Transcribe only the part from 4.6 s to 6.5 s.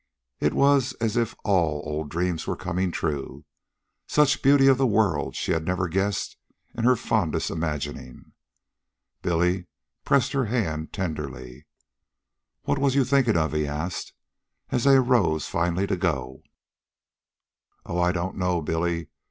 of the world she had never guessed